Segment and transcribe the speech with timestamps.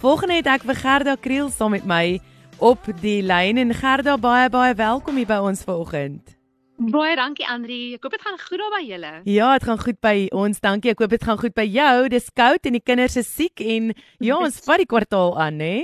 [0.00, 2.04] Volgende het ek vir Gerda Kriel saam met my
[2.56, 6.38] op die lyn en Gerda baie baie welkom hier by ons vanoggend.
[6.80, 7.98] Baie dankie Andri.
[7.98, 9.10] Ek hoop dit gaan goed daar by julle.
[9.28, 10.62] Ja, dit gaan goed by ons.
[10.64, 10.94] Dankie.
[10.94, 12.08] Ek hoop dit gaan goed by jou.
[12.08, 13.92] Dis koud en die kinders is siek en
[14.24, 15.76] ja, ons vat die kwartaal aan, hè?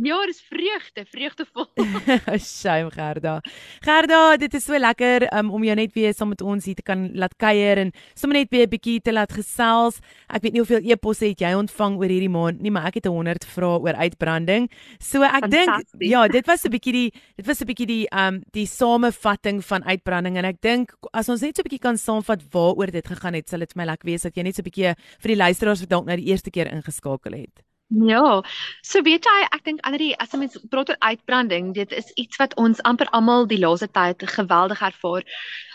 [0.00, 1.66] Ja, dis vreugde, vreugdevol.
[2.40, 3.40] Shame Gerda.
[3.84, 6.84] Gerda, dit is so lekker um, om jou net weer saam met ons hier te
[6.86, 10.00] kan laat kuier en sommer net weer 'n bietjie te laat gesels.
[10.32, 13.06] Ek weet nie hoeveel e-posse het jy ontvang oor hierdie maand nie, maar ek het
[13.06, 14.70] 100 vrae oor uitbranding.
[14.98, 18.40] So ek dink ja, dit was 'n bietjie die dit was 'n bietjie die um
[18.52, 22.40] die samevatting van uitbranding en ek dink as ons net so 'n bietjie kan saamvat
[22.50, 24.70] waaroor dit gegaan het, sal dit vir my lekker wees dat jy net so 'n
[24.70, 27.71] bietjie vir die luisteraars wat dalk nou die eerste keer ingeskakel het.
[27.92, 28.42] Ja.
[28.80, 32.36] So weet jy, ek dink ander as 'n mens praat oor uitbranding, dit is iets
[32.40, 35.24] wat ons amper almal die laaste tyd geweldig ervaar.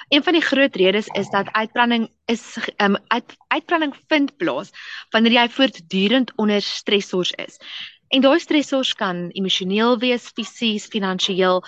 [0.10, 4.72] Een van die groot redes is dat uitbranding is um, uit, uitbranding vind plaas
[5.12, 7.60] wanneer jy voortdurend onder stressors is.
[8.08, 11.64] En daai stressors kan emosioneel wees, fisies, finansiëel.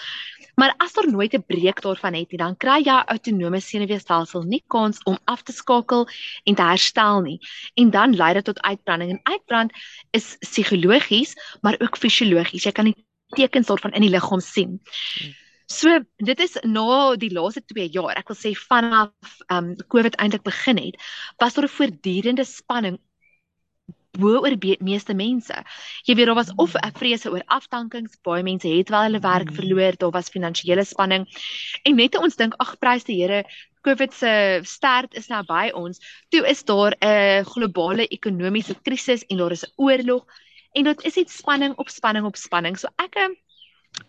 [0.59, 4.63] Maar as daar nooit 'n breek daarvan het nie, dan kry jy autonome senuweestelsel nie
[4.67, 6.07] kans om af te skakel
[6.43, 7.39] en te herstel nie.
[7.73, 9.11] En dan lei dit tot uitbranding.
[9.11, 9.71] En uitbrand
[10.11, 12.63] is psigologies, maar ook fisiologies.
[12.63, 14.81] Jy kan die tekens daarvan in die liggaam sien.
[15.65, 19.11] So, dit is na die laaste 2 jaar, ek wil sê vanaf
[19.47, 20.95] ehm um, COVID eintlik begin het,
[21.37, 22.97] was daar 'n voortdurende spanning
[24.17, 25.53] bo oor die meeste mense.
[26.07, 29.51] Jy weet daar was of 'n vrese oor afdankings, baie mense het wel hulle werk
[29.53, 31.27] verloor, daar was finansiële spanning.
[31.83, 33.43] En net ons dink ag prys die Here,
[33.81, 35.99] COVID se stert is nou by ons.
[36.29, 40.25] Toe is daar 'n globale ekonomiese krisis en daar is 'n oorlog
[40.73, 42.77] en dit is iets spanning op spanning op spanning.
[42.77, 43.15] So ek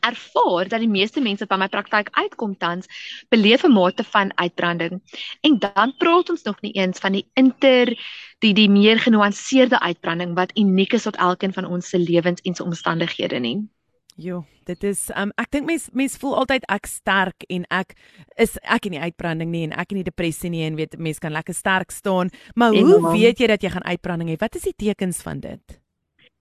[0.01, 2.89] ervaar dat die meeste mense wat by my praktyk uitkom tans
[3.29, 5.01] beleef 'n mate van uitbranding.
[5.41, 7.97] En dan praat ons nog nie eens van die inter
[8.39, 12.55] die die meer genuanceerde uitbranding wat uniek is tot elkeen van ons se lewens en
[12.55, 13.69] se omstandighede nie.
[14.17, 17.95] Jo, dit is um ek dink mense mense voel altyd ek sterk en ek
[18.37, 21.21] is ek in die uitbranding nie en ek in die depressie nie en weet mense
[21.21, 23.13] kan lekker sterk staan, maar en hoe man.
[23.17, 24.37] weet jy dat jy gaan uitbranding hê?
[24.41, 25.81] Wat is die tekens van dit?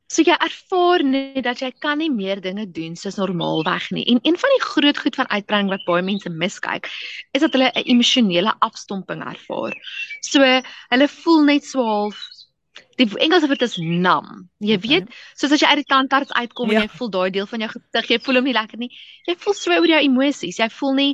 [0.09, 4.06] So jy ervaar net dat jy kan nie meer dinge doen soos normaalweg nie.
[4.09, 6.90] En een van die groot goed van uitbranding wat baie mense miskyk,
[7.38, 9.78] is dat hulle 'n emosionele afstomping ervaar.
[10.22, 12.18] So hulle voel net so half
[13.00, 14.48] die Engelse woord is numb.
[14.60, 14.88] Jy okay.
[14.88, 16.82] weet, soos as jy uit die tandarts uitkom ja.
[16.82, 18.90] en jy voel daai deel van jou gesig, jy voel hom nie lekker nie.
[19.30, 20.60] Jy voel so oor jou emosies.
[20.60, 21.14] Jy voel nie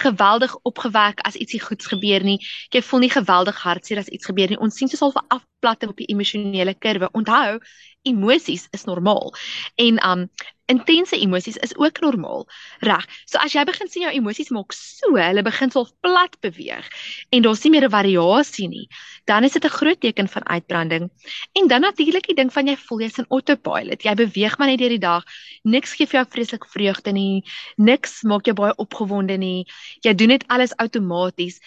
[0.00, 2.38] geweldig opgewek as ietsie goeds gebeur nie.
[2.74, 4.60] Jy voel nie geweldig hartseer as iets gebeur nie.
[4.60, 7.08] Ons sien soos al 'n afplatting op die emosionele kurwe.
[7.12, 7.60] Onthou,
[8.04, 9.32] emosies is normaal.
[9.76, 10.28] En um
[10.66, 12.46] intense emosies is ook normaal.
[12.80, 13.06] Reg.
[13.24, 16.88] So as jy begin sien jou emosies maak so, hulle begin so plat beweeg
[17.30, 18.88] en daar's nie meer 'n variasie nie,
[19.26, 21.10] dan is dit 'n groot teken van uitbranding.
[21.52, 24.02] En dan natuurlik die ding van jy voel jy's in autopilot.
[24.02, 25.24] Jy beweeg maar net deur die dag.
[25.62, 27.44] Niks gee vir jou vreeslik vreugde nie.
[27.76, 29.66] Niks maak jou baie opgewonde nie.
[30.04, 31.60] Jy doen net alles outomaties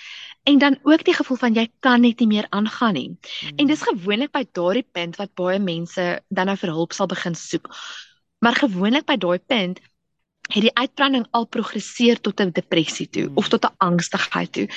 [0.47, 3.09] en dan ook die gevoel van jy kan net nie meer aangaan nie.
[3.09, 3.57] Mm.
[3.57, 7.35] En dis gewoonlik by daardie punt wat baie mense dan nou vir hulp sal begin
[7.35, 7.67] soek.
[8.39, 9.81] Maar gewoonlik by daai punt
[10.47, 13.37] het die uitbranding al progresseer tot 'n depressie toe mm.
[13.37, 14.67] of tot 'n angstigheid toe.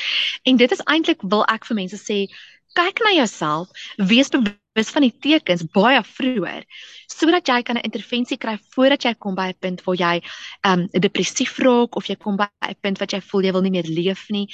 [0.42, 2.26] En dit is eintlik wil ek vir mense sê,
[2.74, 6.64] kyk na jouself, wees bewus van die tekens baie vroeër
[7.10, 10.22] sodat jy kan 'n intervensie kry voordat jy kom by 'n punt waar jy
[10.64, 13.70] um depressief raak of jy kom by 'n punt wat jy voel jy wil nie
[13.70, 14.46] meer leef nie.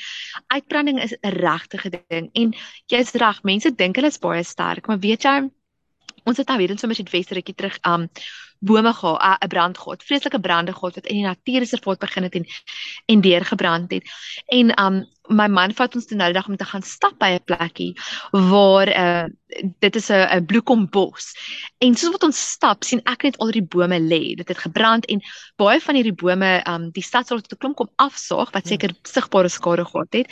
[0.49, 1.79] Uitbranding is 'n regte
[2.09, 2.55] ding en
[2.89, 5.51] jy's reg, mense dink hulle is baie sterk, maar weet jy
[6.27, 8.09] ons het nou weer in so 'n bietjie westerretjie terug um
[8.59, 12.47] bome gehad, 'n brand gehad, vreeslike brande gehad wat in die natuurreservaat begin het en
[13.07, 14.05] en deurgebrand het.
[14.47, 17.35] En um my man vat ons toe nou die dag om te gaan stap by
[17.35, 17.95] 'n plekkie
[18.31, 19.27] waar uh
[19.81, 21.35] dit is 'n 'n bloekombos.
[21.79, 24.37] En soos wat ons stap, sien ek net al die bome lê.
[24.37, 25.21] Dit het gebrand en
[25.57, 29.49] baie van hierdie bome, um die stadsraad het 'n klomp kom afsaag wat seker sigbare
[29.49, 30.27] skade gehad het.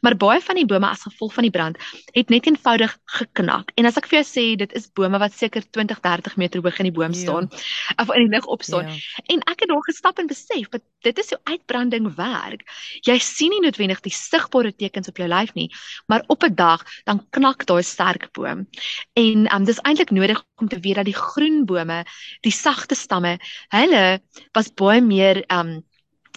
[0.00, 1.78] Maar baie van die bome as gevolg van die brand
[2.12, 3.72] het net eenvoudig geknak.
[3.74, 6.78] En as ek vir jou sê, dit is bome wat seker 20, 30 meter hoog
[6.78, 7.48] in die boom ja.
[7.96, 8.88] Of in die lug opstaan.
[8.88, 9.24] Ja.
[9.34, 12.64] En ek het daar gestap en besef dat dit is hoe uitbranding werk.
[13.06, 15.68] Jy sien nie noodwendig die sigbare tekens op jou lyf nie,
[16.06, 18.66] maar op 'n dag dan knak daai sterk boom.
[19.12, 22.04] En um, dis eintlik nodig om te weet dat die groen bome,
[22.40, 24.20] die sagte stamme, hulle
[24.52, 25.82] was baie meer um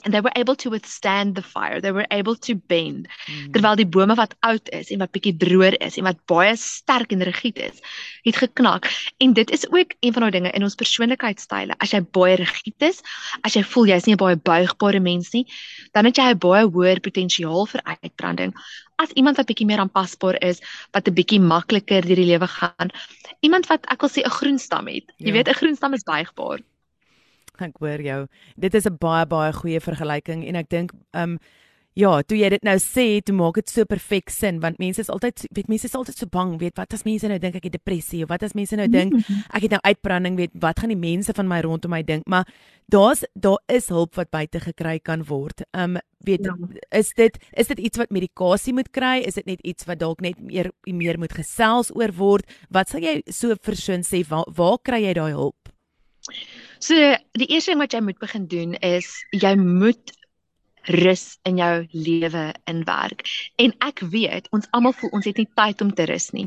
[0.03, 3.51] and they were able to withstand the fire they were able to bend mm.
[3.55, 7.15] terwyl die bome wat oud is en wat bietjie droër is en wat baie sterk
[7.15, 7.81] en rigied is
[8.27, 8.89] het geknak
[9.23, 12.87] en dit is ook een van daai dinge in ons persoonlikheidstyle as jy baie rigied
[12.91, 13.03] is
[13.41, 15.45] as jy voel jy's nie 'n baie buigbare mens nie
[15.93, 18.53] dan het jy 'n baie hoër potensiaal vir uitbranding
[19.03, 20.61] as iemand wat bietjie meer aanpasbaar is,
[20.95, 22.89] wat 'n bietjie makliker deur die lewe gaan.
[23.41, 25.07] Iemand wat ek wil sê 'n groen stam het.
[25.17, 25.33] Jy ja.
[25.33, 26.59] weet 'n groen stam is buigbaar.
[27.59, 28.27] Ek hoor jou.
[28.57, 31.39] Dit is 'n baie baie goeie vergelyking en ek dink um
[31.93, 35.11] Ja, toe jy dit nou sê, toe maak dit so perfek sin want mense is
[35.13, 37.75] altyd weet mense is altyd so bang, weet wat as mense nou dink ek het
[37.75, 39.43] depressie of wat as mense nou dink mhm.
[39.53, 42.25] ek het nou uitbranding, weet wat gaan die mense van my rondom my dink?
[42.25, 42.49] Maar
[42.89, 45.61] daar's daar is hulp wat buite gekry kan word.
[45.77, 46.55] Um weet ja.
[46.97, 49.19] is dit is dit iets wat medikasie moet kry?
[49.21, 52.49] Is dit net iets wat dalk net meer meer moet gesels oor word?
[52.73, 55.62] Wat sal jy so versoen sê waar, waar kry jy daai hulp?
[56.83, 56.95] So
[57.39, 60.11] die eerste ding wat jy moet begin doen is jy moet
[60.91, 63.23] rus in jou lewe inwerk.
[63.55, 66.43] En ek weet ons almal voel ons het nie tyd om te rus nie.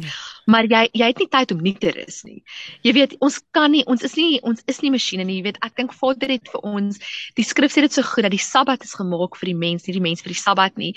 [0.52, 2.42] Maar jy jy het nie tyd om nie te rus nie.
[2.84, 5.38] Jy weet ons kan nie ons is nie ons is nie masjiene nie.
[5.40, 7.00] Jy weet ek dink Vader het vir ons
[7.40, 9.96] die skrif sê dit so goed dat die Sabbat is gemaak vir die mens, nie
[9.96, 10.92] die mens vir die Sabbat nie.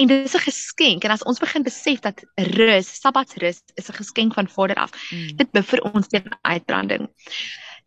[0.00, 2.24] En dit is 'n geskenk en as ons begin besef dat
[2.56, 4.92] rus, Sabbatsrus is 'n geskenk van Vader af.
[5.12, 5.36] Mm.
[5.36, 7.08] Dit bevind ons teen uitbranding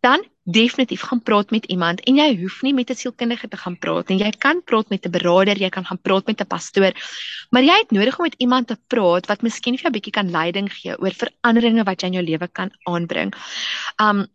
[0.02, 3.78] dan definitief gaan praat met iemand en jy hoef nie met 'n sielkundige te gaan
[3.78, 4.18] praat nie.
[4.18, 6.92] Jy kan praat met 'n beraader, jy kan gaan praat met 'n pastoor.
[7.50, 10.12] Maar jy het nodig om met iemand te praat wat miskien vir jou 'n bietjie
[10.12, 13.32] kan leiding gee oor veranderinge wat jy in jou lewe kan aanbring.
[14.02, 14.26] Um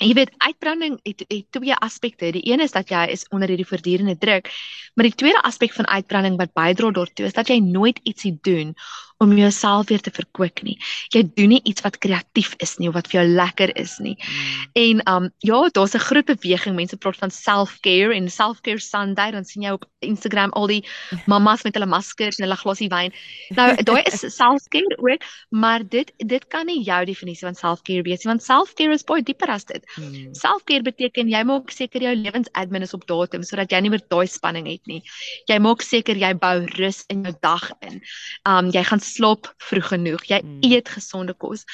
[0.00, 2.32] jy weet uitbranding het, het twee aspekte.
[2.32, 4.50] Die een is dat jy is onder hierdie voortdurende druk,
[4.94, 8.74] maar die tweede aspek van uitbranding wat bydra daartoe is dat jy nooit ietsie doen
[9.24, 10.76] om jouself weer te verkoop nie.
[11.14, 14.16] Jy doen nie iets wat kreatief is nie of wat vir jou lekker is nie.
[14.20, 14.68] Mm.
[14.84, 16.76] En um ja, daar's 'n groot beweging.
[16.76, 19.30] Mense praat van self-care en self-care Sunday.
[19.30, 20.84] Dan sien jy op Instagram al die
[21.30, 23.12] mammas met hulle maskers en hulle glasie wyn.
[23.56, 28.24] Nou, daai is self-care ook, maar dit dit kan nie jou definisie van self-care wees
[28.24, 29.84] nie, want self-care is baie dieper as dit.
[29.96, 30.34] Mm.
[30.34, 34.26] Self-care beteken jy maak seker jou lewensadmin is op datum sodat jy nie meer daai
[34.26, 35.02] spanning het nie.
[35.50, 38.00] Jy maak seker jy bou rus in jou dag in.
[38.48, 40.58] Um jy gaan slaap vroeg genoeg, jy mm.
[40.70, 41.64] eet gesonde kos.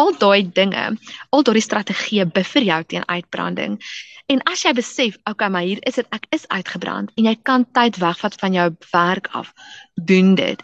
[0.00, 0.86] Al daai dinge,
[1.30, 3.76] al daai strategieë buffer jou teen uitbranding.
[4.32, 7.66] En as jy besef, okay, maar hier is dit, ek is uitgebrand en jy kan
[7.76, 9.50] tyd wegvat van jou werk af,
[10.08, 10.62] doen dit.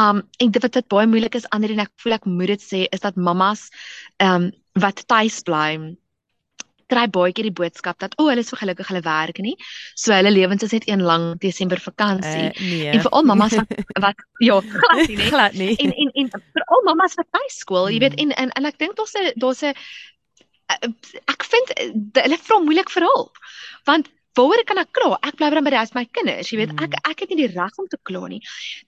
[0.00, 2.66] Um en dit wat dit baie moeilik is ander en ek voel ek moet dit
[2.66, 3.68] sê is dat mammas
[4.22, 5.96] um wat tuis bly
[6.88, 9.54] kry baie keer die boodskap dat o, oh, hulle is so gelukkig hulle werk nie.
[9.94, 12.48] So hulle lewens is net een lang Desember vakansie.
[12.50, 12.90] Uh, nee.
[12.92, 13.72] En vir al mammas wat
[14.06, 15.30] wat ja, glad nie, nee.
[15.32, 15.72] glad nie.
[15.76, 18.34] En en en vir al mammas wat by skool, jy weet hmm.
[18.36, 19.74] en en, en ek dink daar's 'n daar's 'n
[21.32, 21.74] ek vind
[22.22, 23.40] hulle vra moeilik vir hulp.
[23.88, 25.16] Want waaroor kan ek kla?
[25.26, 26.50] Ek bly by my huis met my kinders.
[26.52, 27.10] Jy weet, ek mm.
[27.10, 28.40] ek het nie die reg om te kla nie.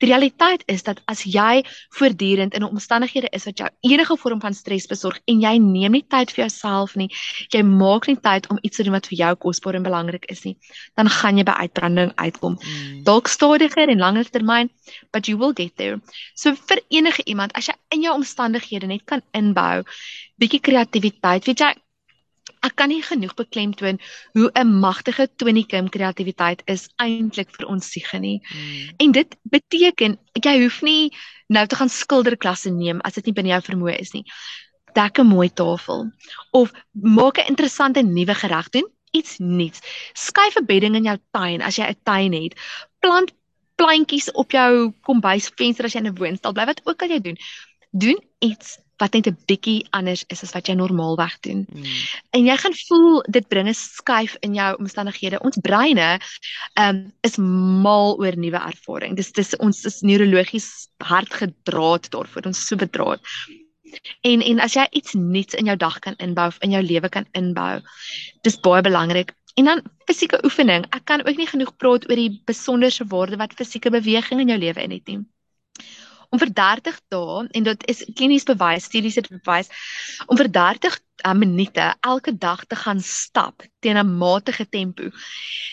[0.02, 1.62] Die realiteit is dat as jy
[1.98, 6.04] voortdurend in omstandighede is wat jou enige vorm van stres besorg en jy neem nie
[6.06, 7.08] tyd vir jouself nie,
[7.54, 10.44] jy maak nie tyd om iets te doen wat vir jou kosbaar en belangrik is
[10.46, 10.56] nie,
[10.98, 12.56] dan gaan jy by uitbranding uitkom.
[12.60, 13.02] Mm.
[13.08, 14.70] Dalk stadiger en langer termyn,
[15.12, 16.00] but you will get there.
[16.34, 19.82] So vir enige iemand, as jy in jou omstandighede net kan inbou
[20.40, 21.74] bietjie kreatiwiteit, weet jy,
[22.66, 23.98] ek kan nie genoeg beklemtoon
[24.36, 28.40] hoe 'n magtige tonikum kreatiwiteit is eintlik vir ons siege nie.
[28.48, 28.94] Hmm.
[28.98, 31.10] En dit beteken jy hoef nie
[31.48, 34.24] nou te gaan skilderklasse neem as dit nie binne jou vermoë is nie.
[34.94, 36.10] Dek 'n mooi tafel
[36.52, 39.80] of maak 'n interessante nuwe gereg doen, iets nuuts.
[40.14, 42.54] Skuif 'n bedding in jou tuin as jy 'n tuin het.
[43.00, 43.32] Plant
[43.76, 46.66] plantjies op jou kombuisvenster as jy in 'n woonstel bly.
[46.66, 47.38] Wat ook al jy doen,
[47.90, 51.64] doen iets wat net 'n bietjie anders is as wat jy normaalweg doen.
[51.72, 51.84] Mm.
[52.36, 55.40] En jy gaan voel dit bring 'n skuif in jou omstandighede.
[55.40, 56.20] Ons breine
[56.74, 59.16] um, is mal oor nuwe ervaring.
[59.16, 62.46] Dis dis ons is neurologies hard gedraad daarvoor.
[62.46, 63.20] Ons so bedraad.
[64.22, 67.26] En en as jy iets nuuts in jou dag kan inbou, in jou lewe kan
[67.32, 67.80] inbou,
[68.42, 69.34] dis baie belangrik.
[69.56, 70.84] En dan fisieke oefening.
[70.90, 74.58] Ek kan ook nie genoeg praat oor die besonderse waarde wat fisieke beweging in jou
[74.58, 75.24] lewe in het nie
[76.30, 79.70] om vir 30 dae en dit is klinies bewys, studies het bewys
[80.26, 85.10] om vir 30 uh, eh, minute elke dag te gaan stap teen 'n matige tempo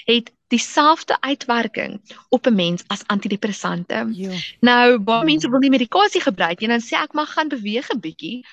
[0.05, 4.07] het dieselfde uitwerking op 'n mens as antidepressante.
[4.11, 4.31] Ja.
[4.59, 7.89] Nou, baie mense wil nie medikasie gebruik nie en dan sê ek mag gaan beweeg
[7.89, 8.45] 'n bietjie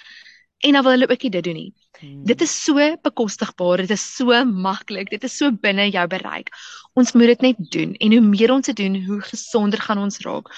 [0.59, 1.73] en dan wil hulle ook nie dit doen nie.
[1.99, 2.25] Hmm.
[2.25, 6.49] Dit is so bekostigbaar, dit is so maklik, dit is so binne jou bereik.
[6.93, 10.19] Ons moet dit net doen en hoe meer ons dit doen, hoe gesonder gaan ons
[10.19, 10.51] raak.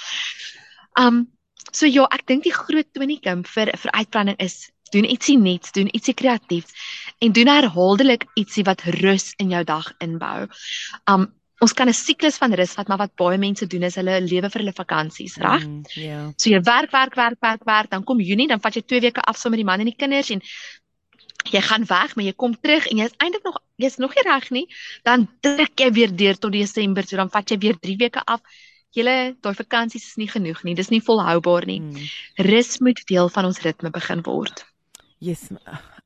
[0.95, 1.36] Um
[1.73, 5.89] So ja, ek dink die groot tonikum vir vir uitbranding is doen ietsie nuuts, doen
[5.91, 6.75] ietsie kreatiefs
[7.25, 10.47] en doen herhaaldelik ietsie wat rus in jou dag inbou.
[11.11, 11.33] Um
[11.65, 14.51] ons kan 'n siklus van rus vat, maar wat baie mense doen is hulle lewe
[14.51, 15.65] vir hulle vakansies, reg?
[15.65, 15.97] Mm, ja.
[15.97, 16.27] Mm, yeah.
[16.37, 19.21] So jy werk, werk, werk, werk, werk, dan kom Junie, dan vat jy 2 weke
[19.25, 20.43] af saam met die man en die kinders en
[21.51, 24.51] jy gaan weg, maar jy kom terug en jy's eintlik nog jy's nog nie reg
[24.51, 24.67] nie,
[25.03, 28.41] dan druk jy weer deur tot Desember, so dan vat jy weer 3 weke af
[28.97, 30.75] julle daai vakansies is nie genoeg nie.
[30.79, 31.81] Dis nie volhoubaar nie.
[31.83, 32.09] Hmm.
[32.49, 34.65] Rus moet deel van ons ritme begin word.
[35.25, 35.49] Yes,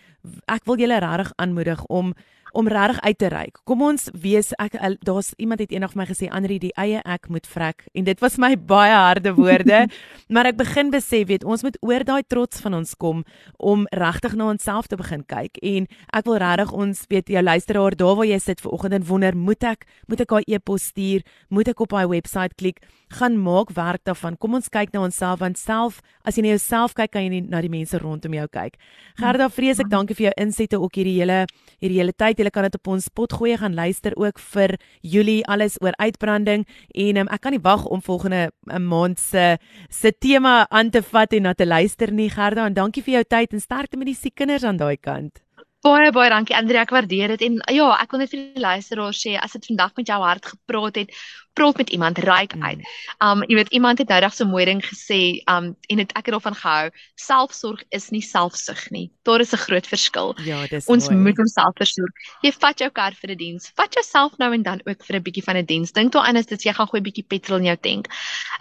[0.47, 2.13] ek wil julle regtig aanmoedig om
[2.55, 3.59] om regtig uit te reik.
[3.67, 7.29] Kom ons wees ek daar's iemand het eendag vir my gesê Andri die eie ek
[7.29, 9.85] moet vrek en dit was my baie harde woorde,
[10.33, 13.23] maar ek begin besef weet ons moet oor daai trots van ons kom
[13.59, 17.99] om regtig na onsself te begin kyk en ek wil regtig ons weet jou luisteraar
[17.99, 21.69] daar waar jy sit vanoggend en wonder moet ek moet ek haar e-pos stuur, moet
[21.71, 22.81] ek op haar webwerf klik,
[23.15, 24.37] gaan maak werk daarvan.
[24.37, 27.43] Kom ons kyk na onsself want self as jy na jouself kyk kan jy nie
[27.45, 28.77] na die mense rondom jou kyk.
[29.19, 31.43] Gerda vreeslik dankie vir jou insette ook hierdie hele
[31.81, 35.45] hierdie hele tyd julle kan dit op ons pot gooi gaan luister ook vir Julie
[35.47, 39.57] alles oor uitbranding en um, ek kan nie wag om volgende 'n eh, maand se
[39.89, 43.23] se tema aan te vat en na te luister nie Gerda en dankie vir jou
[43.23, 45.44] tyd en sterkte met die siek kinders aan daai kant.
[45.85, 49.19] Baie baie dankie Andrea, ek waardeer dit en ja, ek wil net vir die luisteraars
[49.21, 51.11] sê as dit vandag met jou hart gepraat het,
[51.53, 52.81] praat met iemand, uit.
[52.81, 52.81] Mm.
[53.21, 56.25] Um jy weet iemand het nou dag so mooi ding gesê, um en dit ek
[56.25, 56.89] het daarvan gehou,
[57.21, 59.11] selfsorg is nie selfsug nie.
[59.29, 60.33] Daar is 'n groot verskil.
[60.43, 61.21] Ja, dis Ons mooi.
[61.21, 62.13] moet onsself versorg.
[62.41, 63.71] Jy vat jou kar vir 'n die diens.
[63.75, 65.91] Vat jouself nou en dan ook vir 'n bietjie van 'n die diens.
[65.91, 68.07] Dink toe as dit jy gaan gooi 'n bietjie petrol in jou tank.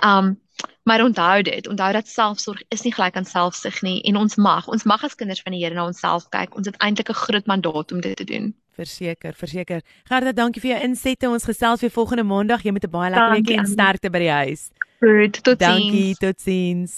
[0.05, 0.37] Um
[0.85, 4.69] Maar onthou dit, onthou dat selfsorg is nie gelyk aan selfsug nie en ons mag,
[4.69, 6.57] ons mag as kinders van die Here na onsself kyk.
[6.57, 8.55] Ons het eintlik 'n groot mandaat om dit te doen.
[8.75, 9.83] Verseker, verseker.
[10.05, 11.29] Gerda, dankie vir jou insette.
[11.29, 12.63] Ons gesels weer volgende maandag.
[12.63, 14.71] Jy moet 'n baie lekker week en sterkte by die huis.
[15.01, 15.59] Goed, totsiens.
[15.59, 16.95] Dankie, totsiens.